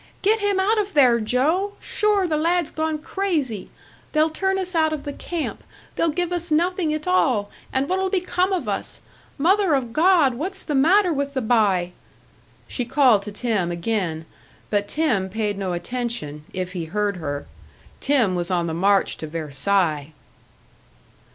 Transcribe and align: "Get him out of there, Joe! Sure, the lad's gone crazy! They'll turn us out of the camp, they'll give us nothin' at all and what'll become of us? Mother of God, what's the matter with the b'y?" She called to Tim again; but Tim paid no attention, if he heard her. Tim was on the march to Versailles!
"Get 0.23 0.39
him 0.39 0.59
out 0.59 0.79
of 0.79 0.95
there, 0.95 1.19
Joe! 1.19 1.73
Sure, 1.79 2.25
the 2.25 2.35
lad's 2.35 2.71
gone 2.71 2.97
crazy! 2.97 3.69
They'll 4.13 4.31
turn 4.31 4.57
us 4.57 4.73
out 4.73 4.91
of 4.91 5.03
the 5.03 5.13
camp, 5.13 5.63
they'll 5.95 6.09
give 6.09 6.33
us 6.33 6.49
nothin' 6.49 6.91
at 6.91 7.05
all 7.07 7.51
and 7.71 7.87
what'll 7.87 8.09
become 8.09 8.51
of 8.51 8.67
us? 8.67 9.01
Mother 9.37 9.75
of 9.75 9.93
God, 9.93 10.33
what's 10.33 10.63
the 10.63 10.73
matter 10.73 11.13
with 11.13 11.35
the 11.35 11.41
b'y?" 11.43 11.91
She 12.67 12.83
called 12.83 13.21
to 13.21 13.31
Tim 13.31 13.69
again; 13.69 14.25
but 14.71 14.87
Tim 14.87 15.29
paid 15.29 15.55
no 15.59 15.71
attention, 15.73 16.45
if 16.51 16.71
he 16.73 16.85
heard 16.85 17.17
her. 17.17 17.45
Tim 17.99 18.33
was 18.33 18.49
on 18.49 18.65
the 18.65 18.73
march 18.73 19.17
to 19.17 19.27
Versailles! 19.27 20.13